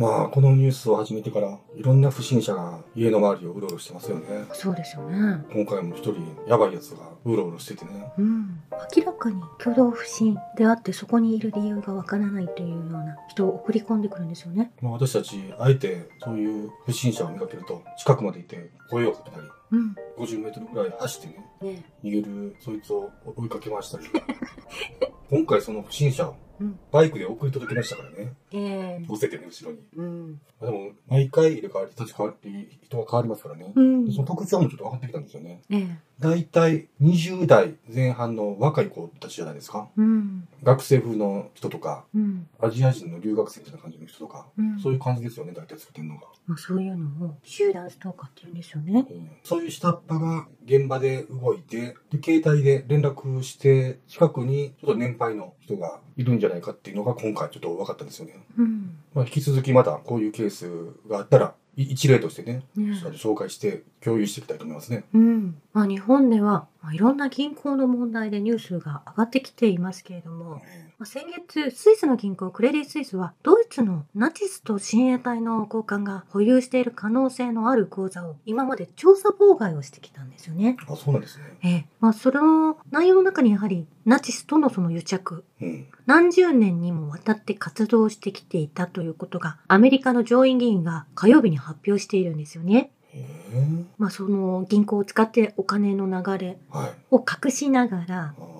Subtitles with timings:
[0.00, 4.46] まあ、このニュースを始めてから、いろんな不審者が家の周りをうろうろしてますよね。
[4.54, 5.44] そうですよね。
[5.52, 6.16] 今回も一人、
[6.48, 8.10] やばいやつがうろうろしててね。
[8.16, 8.62] うん。
[8.96, 14.72] 明らかに挙動不審であってそこにいる理由がわからないというような人を送り込んでくるんですよね。
[14.80, 19.96] まあ、私たち、あえて、そういう不審者を見かけると、近くまで行って声をかけたり、うん。
[20.18, 24.04] 50メートルぐらい走ってね、ね逃げるそいつを追いかけましたり。
[25.30, 26.78] 今回その不審者をうん。
[26.92, 28.34] バイクで送り届けましたからね。
[28.52, 29.78] ええ乗せてね、後ろに。
[29.96, 30.40] うん。
[30.60, 33.72] でも、毎回入れ替わり、立ち替わり、人が変わりますからね。
[33.74, 34.12] うん。
[34.12, 35.62] その特徴もちょっと分かってきたんですよね。
[35.70, 39.88] ええ大体20代前半の若い子たちじゃないですか。
[39.96, 40.46] うん。
[40.62, 42.46] 学生風の人とか、うん。
[42.60, 46.26] アジア人の留学生みたいな感じの人とか、うんそういう感じですよね、大体作ってるのが。
[46.46, 49.06] まあそういうのを集団ストーカーって言うんですよね。
[49.10, 58.34] うんそういう下っ端が現場で動いて、で、携帯で連絡して、近くにちょっと年配の人がいるんじゃないかっていうのが今回ちょっと分かったんですよね。
[58.58, 58.96] うん。
[59.14, 60.68] まあ、引き続きまたこういうケース
[61.08, 65.04] があったら、い一例としてね、ねちょっと紹介して共有していきたいと思いますね。
[65.14, 65.60] うん。
[65.72, 70.62] まあ日本では、まあ、いろんな銀行の問題でニュースが上がってきていますけれども、
[70.98, 80.76] まあ、先月、スイスの銀行クレディ・スイスは、ドイツのナチスと親衛隊の高官が保有している可能性のある口座を今まで調査妨害をしてきたんですよね。
[80.88, 81.44] あ、そうなんですね。
[81.62, 81.86] ええ。
[82.00, 85.86] まあその内容の中にやはりナチスとのその癒着、うん。
[86.06, 92.92] 何十年にもわたって活動してきていたということがアメリカの上院議員が火曜日に発表しているんですよね。
[93.98, 96.90] まあその銀行を使ってお金の流れはい。
[97.10, 98.59] を隠しながらあー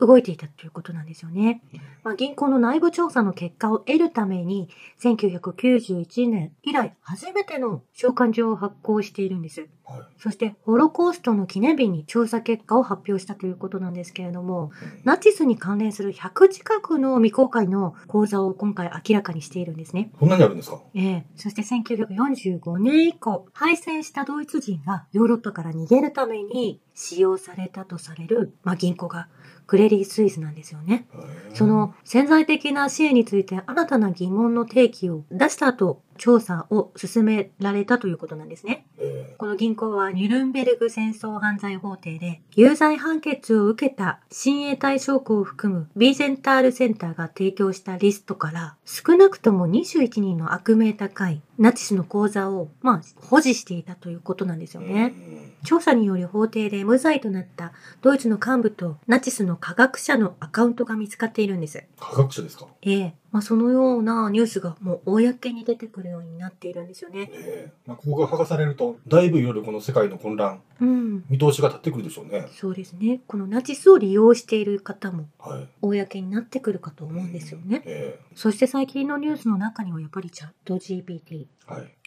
[0.00, 1.62] 動いていたということなんですよね。
[2.02, 4.68] まあ、銀行の内部調査の結果を得るために、
[5.00, 9.66] 1991年以来初めての召喚状を発行しているんです。
[9.84, 10.00] はい。
[10.18, 20.10] そして、ホロコーストの記念日に調査結果を発表したということなんですけれども、うんナチスに関連する100近くの未公開の口座を今回明らかにしているんですね。
[20.18, 20.80] そんなにあるんですか？
[20.94, 29.28] ええそして1945年以降、敗戦したドイツ人がヨーロッパから逃げるために使用されたとされる、まあ、銀行が
[29.70, 31.06] クレリー・スイスなんですよね。
[31.54, 38.84] その潜在的な支援について新たな疑問の提起を出した後、調査を進められたということなんですね。
[38.98, 55.14] えこの銀行はニュルンベルグ戦争犯罪法廷で有罪判決を受けた親衛隊将校を含むビーゼンタールセンターが提供したリストから少なくとも21人の悪名高いナチスの口座を、まあ、保持していたということなんですよえね。
[55.16, 61.84] うん調査により法廷で無罪となったドイツの幹部とナチスの科学者のアカウントが見つかっているんです。
[62.00, 62.66] 科学者ですか？
[62.80, 63.14] ええ。
[63.32, 67.30] まあ、そのようなニュースがもう公に出てくるようになっているんですよね。
[67.32, 71.24] ええまあ、ここが剥がされると、だいぶいろいろこの世界の混乱、うん。
[71.28, 72.48] 見通しが立ってくるでしょうね。
[72.52, 73.20] そうですね。
[73.26, 75.68] このナチスを利用している方もはい。
[75.80, 77.82] 公になってくるかと思うんですよね。
[77.86, 81.46] えそして最近のニュースの中にはやっぱりチャット GPT。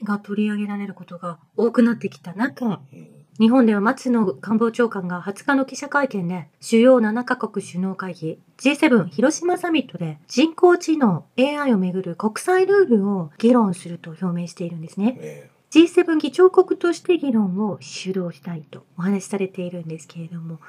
[0.03, 15.17] が取り上げられることが多くなってきた中、うん日本では松野官房長官が20日の記者会見で主要7カ国首脳会議 G7 広島サミットで人工知能 AI をめぐる国際ルールを議論すると表明しているんですね。
[15.19, 20.59] え G7 議長国として議論を主導したいとお話しされているんですけれども、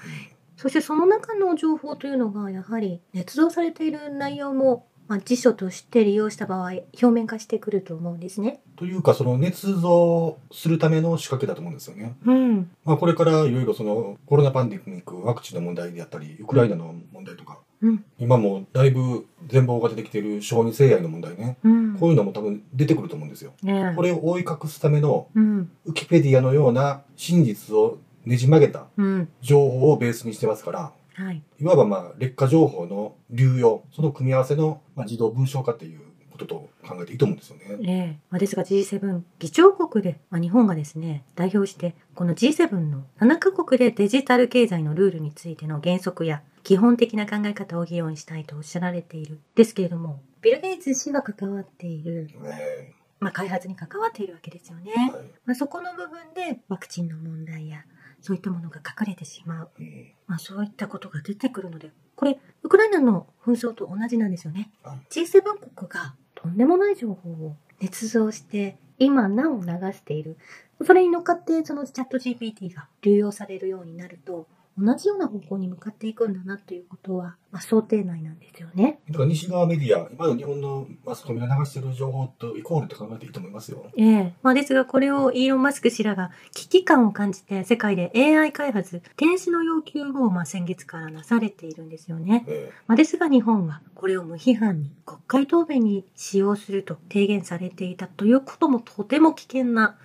[0.57, 8.61] そしてその中の情報というのがやはり捏造されている内容も、まあ、辞書として利用した場合表面化してくると思うんですね。
[8.75, 12.17] えというか、その捏造するための仕掛けだと思うんですよね。
[12.25, 12.71] うん。
[12.85, 18.05] まあ、これからいろいろそのコロナパンデミック、ワクチンの問題であったり、ウクライナの問題とか、うん。
[18.19, 21.59] 今もだいぶ全貌が出てきている小児性愛の問題ね。
[21.63, 21.99] うん。
[21.99, 23.53] こういうのも多分出てくると思うんですよ。
[23.63, 25.71] ねえこれを覆い隠すためのうん。
[25.85, 29.29] ウキペディアのような真実をねじ曲げたうん。
[29.43, 31.43] 情報をベースにしてますから、はい。
[31.61, 36.01] いわばまあ劣化情報の流用、その組み合わせのまあ自動文章化っていう
[36.35, 36.55] ことと
[36.87, 37.77] 考えていいと思うんですよね。
[37.77, 38.27] ねえ。
[38.31, 49.39] まあ、ですが G7 議長国で、まあ、日本がですね代表してこの G7 の7カ国でデジタル経済のルールについての原則や基本的な考え方を議論したいとおっしゃられている。
[49.55, 55.25] ですけれどもビル・ゲイツ氏が関わっている、ねまあ、開発に関わっているわけですよね、えはい。
[55.47, 57.85] まあ、そこの部分でワクチンの問題や
[58.25, 64.71] そういったものが隠れてしまう、うんまあ、そういったことが出てくるのでこれウクライナの紛争と同じなんですよね。
[64.83, 65.43] はい G7
[65.75, 70.39] 国がとんでもない情報を捏造して今なお流している。
[70.83, 74.47] それに乗っかってそのチャット GPT が流用されるようになると
[74.79, 78.99] 同じような方向に向かっていくんだなということは、まあ、想定内なんですよね。
[79.09, 83.87] だから西側メディア、今の日本のマスコミが流している情報とイコールと考えていいと思いますよ。
[83.97, 92.45] ええまあ、ですが、これをイーロン・マスク氏らが危機感を感じて、世界で AI 開発、停止の要求を、まあ、先月からなされているんですよね。
[92.49, 99.97] えまあ、ですが、日本はこれを無批判に国会答弁に使用すると提言されていたということもとても危険な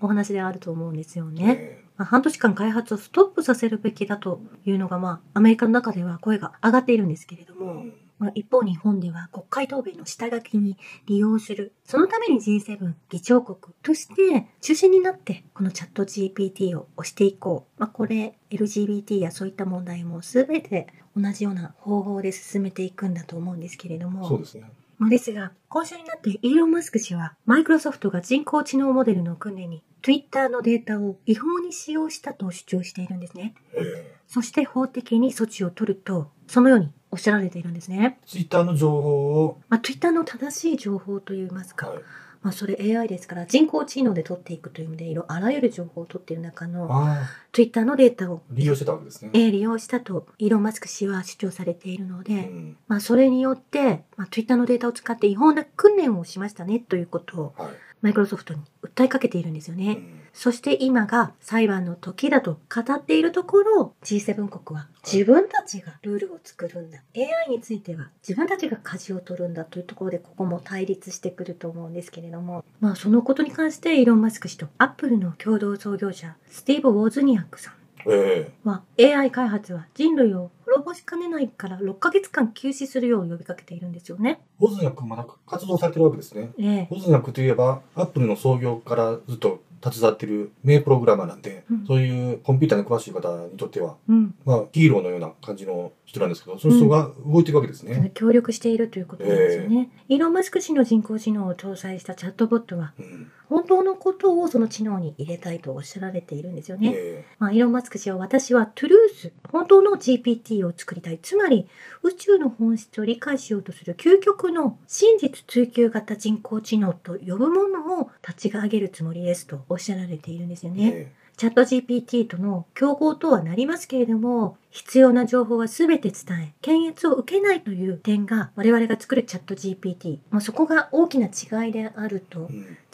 [0.00, 1.56] お話であると思うんですよね。
[1.58, 7.84] えまあ、半年間開発をストップさせるべきだというのが、まあ、アメリカの中では声が上がっているんですけれども、
[8.18, 11.72] まあ、一方日本では国会答弁の下書きに利用する。
[11.84, 17.80] そのために G7 議長国として中心になってこのチャット GPT を押していこう。
[17.80, 20.86] まあ、これ LGBT やそういった問題も全て
[21.16, 24.28] 同じような方法で進めていくんだと思うんですけれども。
[24.28, 24.70] そうですね。
[24.98, 33.54] まあですが、今週になってイーロン・マスク氏は、マイクロソフトが人工知能モデルの訓練に Twitter のデータを違法に使用したと主張しているんですね。
[33.74, 38.18] えそして法的に措置を取ると、そのようにおっしゃられているんですね。
[38.26, 42.02] ツイッターの情報を、まあ、Twitter の正しい情報といいますか、はい、
[42.42, 49.30] まあ、それ AI ですから人工知能で取っていくという意味でいろあらゆる情報を取っている中のああ、Twitter のデータを、利用してたわけですね。
[49.34, 57.68] えー利用したとイーロン・マスク氏は主張されているので、うんまあ、それによって、まあ、Twitter のデータを使って違法な訓練をしましたねということをはい。
[58.00, 59.92] マイクロソフトに訴えかけているんですよね。
[59.92, 60.20] うん。
[60.32, 67.02] そして今が裁判の時だと語っているところ G7 国は自分たちがルールを作るんだ。
[67.16, 72.64] AI については自分たちが舵を取るんだというところでここも対立してくると思うんですけれども。
[72.80, 77.77] まあそのことに関してイーロン・マスク氏とアップルの共同創業者スティーブ・ウォズニアックさん
[78.10, 84.40] えは AI 開発は人類を滅ぼしかねないから6ヶ月間休止するよう呼びかけているんですよね。
[84.42, 86.50] えオズニャックまだ活動されてるわけですね。
[86.58, 98.10] ええオズニャックといえば、アップルの創業からずっと携わってる名プログラマーなんで、うんそういうコンピューターに詳しい方にとっては、うん、まあ、ヒーローのような感じの人なんですけど、その人が動いてるわけですね。
[98.14, 99.90] 協力しているということなんですよね。
[100.08, 106.92] イーロン・マスク氏の人工知能を搭載したチャットボットはうん本当のことをその知能に入れたいとおっしゃられているんですよね。
[106.94, 111.18] えまあ、イーロン・マスク氏は私はトゥルース、本当の GPT を作りたい。
[111.22, 111.66] つまり
[112.02, 120.92] 宇宙の本質を理解しようとする究極の真実追求型人工知能と呼ぶものを立ち上げるつもりですとおっしゃられているんですよえね。
[120.94, 132.48] えチャット GPT との競合とはなりますけれども、必要な情報は全て伝え、検閲を受けないという点が我々が作るチャット GPT、まあ、そこが大きな違いであるとうん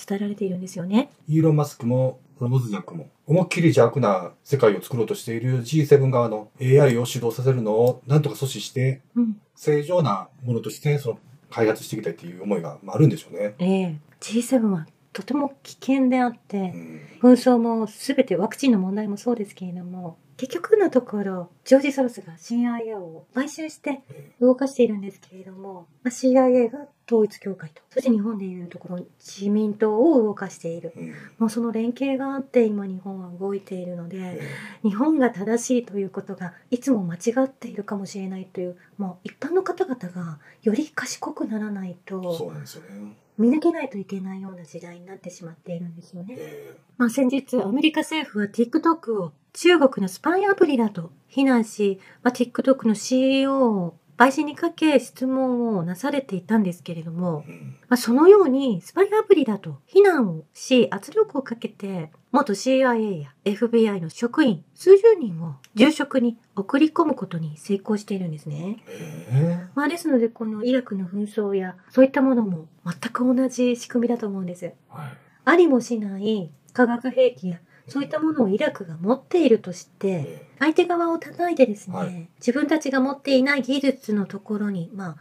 [0.06, 1.08] 伝えられているんですよね。
[1.26, 9.40] イーロン・マスクも、ロボズニャックも、思いっきり邪悪な世界を作ろうとしている G7 側の AI を主導させるのをなんとか阻止して、うん。
[9.56, 11.18] 正常なものとしてその
[11.48, 13.54] 開発していきたいっていう思いがまああるんでしょうね。
[13.58, 17.00] ええ G7 はとても危険であって、うん。
[17.22, 30.92] 紛争も全てワクチンの問題もそうですけれども、結局のところ、ジョージ・ソロスが CIA を買収してえ動かしているんですけれども、まあ CIA が統一教会と、そして日本でいうところ自民党を動かしている。
[30.96, 34.40] えうんもうその連携があって今日本は動いているので、え
[34.82, 43.16] 日本が正しいということがいつも間違っているかもしれないという、もう一般の方々がより賢くならないえとそうなんですよね。
[43.36, 46.36] 見抜けないといけないような時代になってしまっているんですよね。
[46.38, 57.44] えまあ、先日、アメリカ政府は TikTok を中国のスパイアプリだと非難し、まあ、TikTok の CEO を陪審にかけ質問をなされていたんですけれども
[57.88, 68.82] まあ、そのようにスパイアプリだと非難をし圧力をかけて元 CIA や FBI の職員数十人を住職に送り込むことに成功しているんですね。
[68.88, 74.72] ええまあ、ですのでこのイラクの紛争やそういったものも全く同じ仕組みだと思うんです。
[74.88, 82.28] はいありもしない化学兵器やそういったものをイラクが持っているとして、え相手側を叩いてですね、はい。
[82.38, 85.16] 自分たちが持っていない技術のところに、まあ、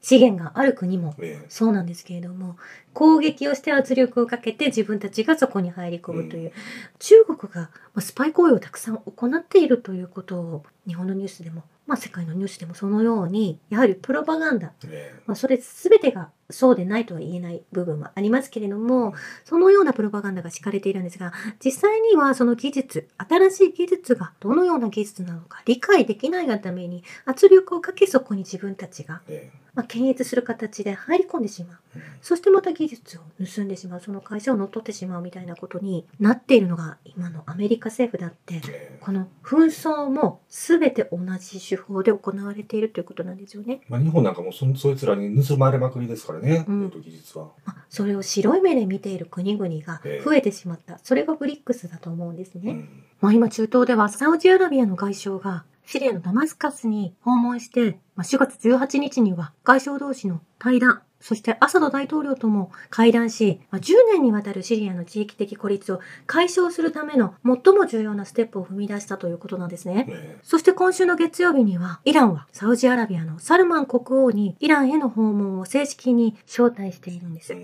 [0.00, 2.56] 資源がある国もええそうなんですけれども、
[2.94, 6.52] 攻撃をして圧力をかけて自分たちがそこに入り込むという、う
[6.98, 15.22] 中国がまあスパイ行為をたくさん行っているということを日本のニュースでも、まあ、世界のニュースでもそのように、やはりプロパガンダ、ええ。
[15.26, 19.14] まあ、それ全てがそうでないとは言えない部分はありますけれども、
[19.44, 31.78] そのようなプロパガンダが敷かれているんですが、実際にはその技術、新しい技術がどのような技術なのか理解できないがために圧力をかけそこに自分たちが、えまあ、検閲する形で入り込んでしまう。
[32.22, 43.82] そしてまた技技術を盗んでしまう、その会社を乗っ取ってしまうみたいなことになっているのが今のアメリカ政府だって、えこの紛争も全て同じ手法で行われているということなんですよね。
[43.88, 47.50] まあ、日本なんかもそそいつらに盗まれまくりですからね、うんえっと技術は。
[47.66, 50.98] まあそれを白い目で見ている国々が増えてしまった。
[51.02, 52.72] それがブリックスだと思うんですね。
[52.72, 70.06] うんまあ今中東ではサウジアラビアの外相がシリアのダマスカスに訪問して、まあ、4月18日には外相同士の対談、そしてアサド大統領とも会談し、まあ、10年にわたるシリアの地域的孤立を解消するための最も重要なステップを踏み出したということなんですね。
[70.08, 77.54] えそして今週の月曜日には、イランはサウジアラビアのサルマン国王にイランへの訪問を正式に招待しているんです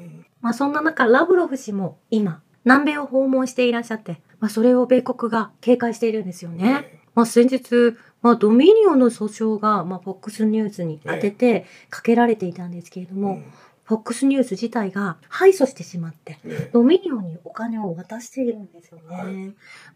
[0.40, 6.88] まあそんな中、ラブロフ氏も今、南米を訪問していらっしゃって、まあそれを米国が警戒しているんですよね。
[6.92, 13.42] えまあ先日、まあドミニオンの訴訟が、まあ FOX ニュースに当ててかけられていたんですけれども、
[13.86, 16.70] FOX ニュース自体が敗訴してしまって、え。
[16.72, 19.14] ドミニオンにお金を渡しているんですよね。
[19.14, 19.34] はい。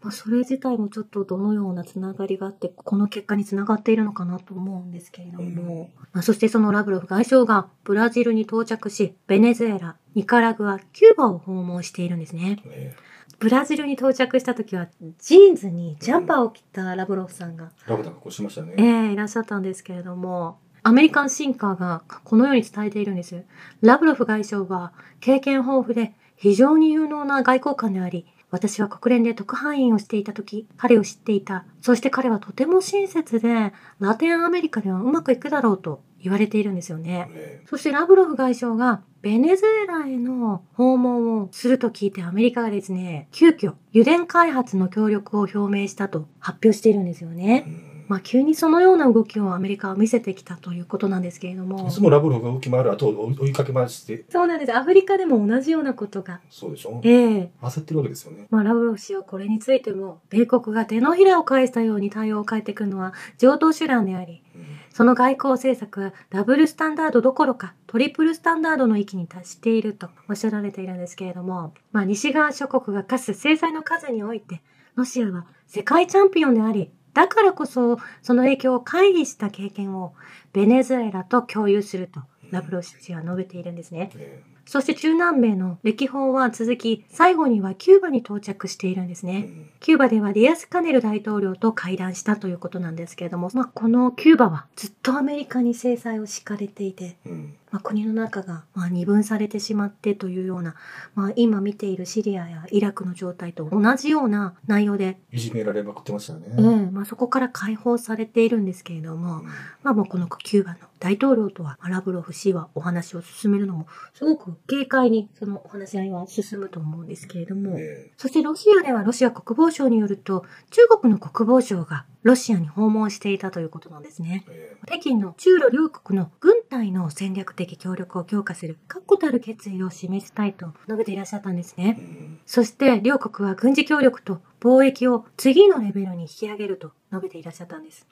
[0.03, 12.61] まあそれ自体もちょっとどのようなつながりがあって、この結果につながっているのかなと思うんですけれども、まあ、そしてそのラブロフ外相がブラジルに到着し、ベネズエラ、ニカラグア、キューバを訪問しているんですね。
[12.67, 12.95] え
[13.39, 18.73] ブラジルに到着した時は、ジーンズにジャンパーを着たラブロフさんが、ラフな格好しましたね。
[18.77, 23.45] ええいらっしゃったんですけれども、 American Thinker がこのように伝えているんです。
[23.81, 24.91] ラブロフ外相は
[25.21, 31.63] 経験豊富で非常に有能な外交官であり、私は国連で特派員をしていた時、彼を知っていた。
[31.81, 37.29] そして彼はとても親切で、ラテンアメリカではうまくいくだろうと言われているんですよね。
[37.31, 47.88] えそしてラブロフ外相がベネズエラへの訪問をすると聞いてアメリカがですね、急遽油田開発の協力を表明したと発表しているんですよえね。
[48.09, 51.91] うんまあ急にそのような動きをアメリカは見せてきたということなんですけれどもい。
[51.91, 54.75] つもラブロフが動き回る後を追いかけまして、そうなんです。
[54.75, 56.41] アフリカでも同じようなことが。
[56.49, 58.47] そうでしょええ焦ってるわけですよね。
[58.49, 74.61] まあラブロフ氏はこれについても、米国が手のひらを返したように対応を変えていくのは常套手段であり、うんその外交政策はダブルスタンダードどころかトリプルスタンダードの域に達しているとおっしゃられているんですけれども、まあ西側諸国が科す制裁の数において、
[74.95, 80.13] ロシアは世界チャンピオンであり、だからこそその影響を回避した経験を
[80.53, 84.09] ベネズエラと共有するとラブロフ氏は述べているんですね。
[84.15, 89.49] えそして中南米の歴訪は続き、最後にはキューバに到着しているんですね。
[89.79, 100.75] キューバではディアス・カネル大統領と会談したということなんですけれども、まあ、このキューバはずっとアメリカに制裁を敷かれていて、うんまあ、国の中がまあ二分されてしまってというような、
[101.15, 106.47] まあ、今見ているシリアやイラクの状態と同じような内容で、いじめられまくってましたよね。
[106.57, 109.43] ええまあ、そこから解放されているんですけれども、
[109.83, 124.45] まあ、もうこのキューバの大統領とはまあラブロフ氏はお話を進めるのもすごく軽快にそのお話し合いは進むと思うんですけれども、えそしてロシアではロシア国防省によると、中国の国防省がロシアに訪問していたということなんですね。
[124.49, 131.97] ええ北京の中ロ両国の軍隊の戦略的協力を強化する確固たる決意を示したいと述べていらっしゃったんですえね。
[131.99, 138.07] うんそして両国は軍事協力と貿易を次のレベルに引き上げると述べていらっしゃったんです。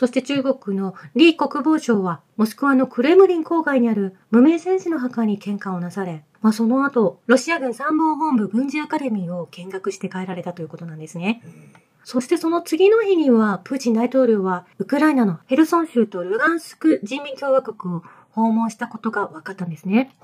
[0.00, 11.42] そして中国の李国防相は、モスクワのクレムリン郊外にある無名戦士の墓に献花をなされ、まあ、その後、ロシア軍参謀本部軍事アカデミーを見学して帰られたということなんですね。
[12.02, 20.16] そしてその次の日には、プーチン大統領は、ウクライナのヘルソン州とルガンスク人民共和国を訪問したことが分かったんですね。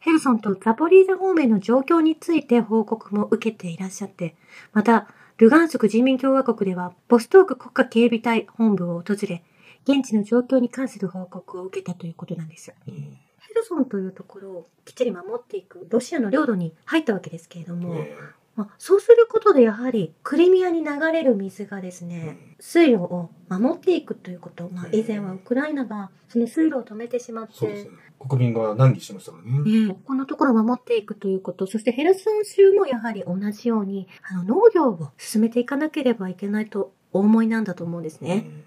[0.00, 4.34] ヘルソンとザポリージャ方面の状況について報告も受けていらっしゃって、
[4.72, 5.06] また、
[5.42, 9.42] ルガンスク人民共和国では、ボストーク国家警備隊本部を訪れ、
[9.82, 12.72] 現地の状況に関する報告を受けたということなんです。
[12.86, 13.18] うん
[13.48, 18.16] ヘルソンというところをきっちり守っていくロシアの領土に入ったわけですけれども、え
[18.54, 27.86] まあ、そうすることでやはりクリミアに流れる水がですね、水路を守っていくということ、まあ、以前はウクライナがその水路を止めてしまってね。
[28.18, 29.58] 国民が難儀してましたからね。
[29.88, 38.44] ねえこのところを守っていくということ、そしてヘルソン州もやはり同じようにあの農業を進めていかなければいけないとお思いなんだと思うんですね。
[38.46, 38.64] うん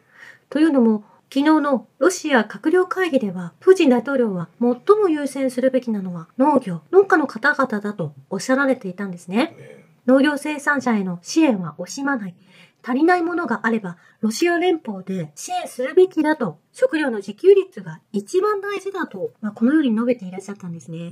[0.49, 1.03] というのも、
[1.35, 9.53] 昨日のロシア閣僚会議では、プーチン大統領は最も優先するべきなのは農業、農家の方々だとおっしゃられていたんですね。
[9.59, 12.35] え農業生産者への支援は惜しまない。
[12.81, 21.11] 足りないものがあれば、ロシア連邦で支援するべきだと、食料の自給率が一番大事だと、まあ、このように述べていらっしゃったんですね。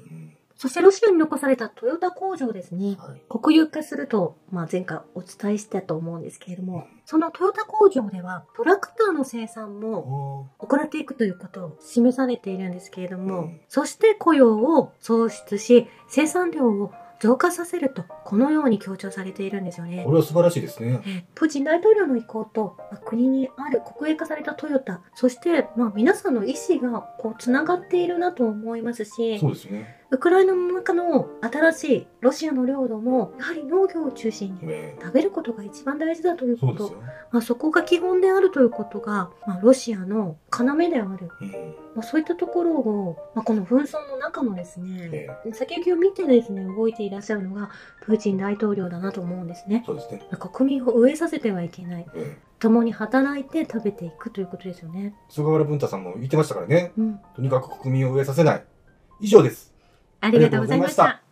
[0.63, 2.96] そしてロシアに残されたトヨタ工場ですね。
[2.98, 3.22] はい。
[3.27, 20.11] 国有化すると、まあ、前回お伝えしたと思うんですけれども、そのトヨタ工場ではトラクターの生産もお行っていくということを示されているんですけれども、うんそして雇用を創出し、生産量を増加させると、このように強調されているんですよねこ。
[20.11, 21.01] れは素晴らしいですね。
[21.05, 30.03] えープーチン大統領の意向と、まあ国にある国営化されたトヨタ、そして、まあ、皆さんの意思がこうつながっているなと思いますし、そうですね。
[30.09, 37.03] ウクライナの中の新しいロシアの領土も、やはり農業を中心にね食べることが一番大事だということ、そうですよ。
[37.31, 41.49] まあ、そこが基本であるということが、まあ、ロシアの要である、うん。
[41.95, 47.71] まあ、そういったところを、まあ、この紛争の中のですね、ええ先行きを見てですね、動いていらっしゃるのが、
[48.05, 49.83] プーチン大統領だなと思うんですね。
[49.85, 50.21] そうですね。
[50.39, 52.05] 国民を飢えさせてはいけない。
[52.15, 55.13] ええ共に働いて食べていくということですよね。
[55.27, 56.93] 菅原文太さんも言ってましたからね。
[56.97, 57.19] うん。
[57.35, 58.63] とにかく国民を飢えさせない。
[59.19, 59.73] 以上です。
[60.21, 61.22] ありがとうございました。